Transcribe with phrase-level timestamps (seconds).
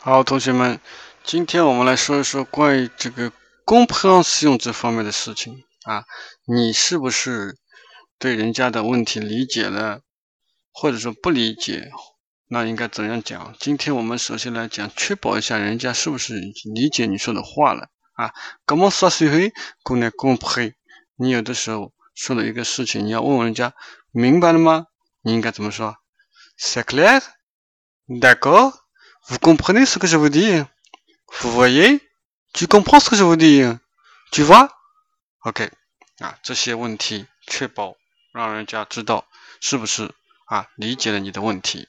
[0.00, 0.78] 好，同学们，
[1.24, 3.32] 今天我们来说一说关于这个
[3.64, 6.04] 公判使用这方面的事情啊。
[6.44, 7.58] 你是不是
[8.16, 10.02] 对人家的问题理解了，
[10.70, 11.90] 或者说不理解？
[12.46, 13.52] 那应该怎样讲？
[13.58, 16.34] 今天我们首先来讲，确保一下人家是不是
[16.72, 18.32] 理解你说的话了啊。
[18.66, 19.52] Comment ça se fait
[19.82, 20.74] qu'on a compris？
[21.16, 23.74] 你有的时候说了一个事情，你要问问人家
[24.12, 24.86] 明白了吗？
[25.22, 25.96] 你应该怎么说
[26.56, 26.84] ？C'est
[29.26, 30.62] Vous comprenez ce que je vous dis
[31.40, 32.00] Vous voyez
[32.52, 33.62] Tu comprends ce que je vous dis
[34.30, 34.70] Tu vois
[35.44, 35.70] OK
[36.20, 37.96] 啊，这些问题确保
[38.32, 39.26] 让人家知道
[39.60, 40.12] 是不是
[40.46, 41.88] 啊理解了你的问题。